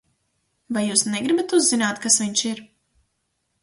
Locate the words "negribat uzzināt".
1.11-2.03